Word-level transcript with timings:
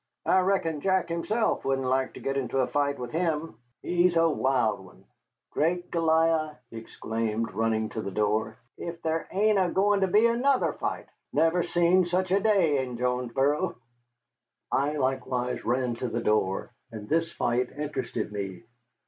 I 0.25 0.39
reckon 0.39 0.81
Jack 0.81 1.09
himself 1.09 1.63
wouldn't 1.63 1.85
like 1.87 2.15
to 2.15 2.19
get 2.19 2.35
into 2.35 2.57
a 2.57 2.65
fight 2.65 2.97
with 2.97 3.11
him. 3.11 3.59
He's 3.83 4.15
a 4.17 4.27
wild 4.27 4.79
one. 4.83 5.05
Great 5.51 5.91
Goliah," 5.91 6.55
he 6.71 6.77
exclaimed, 6.77 7.53
running 7.53 7.89
to 7.89 8.01
the 8.01 8.09
door, 8.09 8.57
"ef 8.79 8.99
thar 9.01 9.27
ain't 9.29 9.59
a 9.59 9.69
goin' 9.69 10.01
to 10.01 10.07
be 10.07 10.25
another 10.25 10.73
fight! 10.73 11.05
Never 11.33 11.61
seed 11.61 12.07
sech 12.07 12.31
a 12.31 12.39
day 12.39 12.83
in 12.83 12.97
Jonesboro." 12.97 13.75
I 14.71 14.93
likewise 14.97 15.63
ran 15.63 15.93
to 15.97 16.07
the 16.07 16.19
door, 16.23 16.71
and 16.91 17.07
this 17.07 17.31
fight 17.33 17.69
interested 17.71 18.31
me. 18.31 18.63